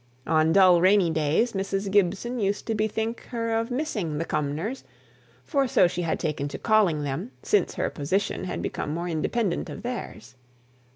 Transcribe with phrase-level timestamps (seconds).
[0.25, 1.91] On dull rainy days, Mrs.
[1.91, 4.83] Gibson used to bethink her of missing "the Cumnors,"
[5.45, 9.69] for so she had taken to calling them since her position had become more independent
[9.69, 10.33] of theirs.